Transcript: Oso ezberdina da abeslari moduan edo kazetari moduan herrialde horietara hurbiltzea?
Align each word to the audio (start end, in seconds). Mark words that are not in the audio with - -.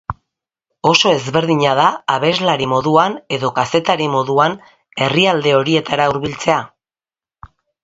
Oso 0.91 1.11
ezberdina 1.17 1.73
da 1.79 1.85
abeslari 2.13 2.69
moduan 2.71 3.19
edo 3.37 3.53
kazetari 3.59 4.09
moduan 4.15 4.57
herrialde 5.07 5.55
horietara 5.61 6.11
hurbiltzea? 6.15 6.61